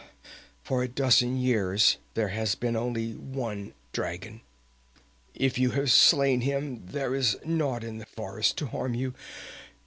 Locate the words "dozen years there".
0.87-2.29